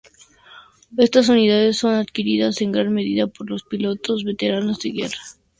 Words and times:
Estas 0.97 1.29
unidades 1.29 1.77
son 1.77 1.93
adquiridas 1.93 2.59
en 2.61 2.71
gran 2.71 2.91
medida 2.91 3.27
por 3.27 3.47
los 3.51 3.61
pilotos 3.61 4.23
veteranos 4.23 4.79
de 4.79 4.89
guerra. 4.93 5.17